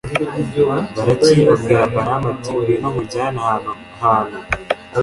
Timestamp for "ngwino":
2.55-2.87